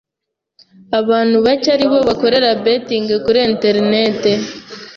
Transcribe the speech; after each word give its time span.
abantu 0.99 1.37
bacye 1.45 1.69
ari 1.75 1.85
bo 1.91 1.99
bakorera 2.09 2.49
'betting' 2.61 3.09
kuri 3.25 3.39
Internet. 3.51 4.21